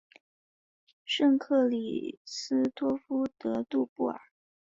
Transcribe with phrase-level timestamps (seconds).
[1.05, 4.19] 圣克里斯托夫德杜布尔。